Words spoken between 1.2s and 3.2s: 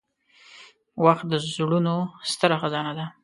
د زړونو ستره خزانه ده.